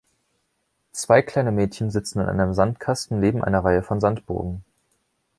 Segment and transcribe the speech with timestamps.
[0.93, 4.63] Zwei kleine Mädchen sitzen in einem Sandkasten neben einer Reihe von Sandburgen.